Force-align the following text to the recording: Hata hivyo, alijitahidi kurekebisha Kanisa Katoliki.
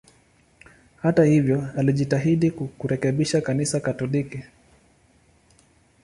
Hata 0.95 1.23
hivyo, 1.23 1.67
alijitahidi 1.77 2.51
kurekebisha 2.51 3.41
Kanisa 3.41 3.79
Katoliki. 3.79 4.43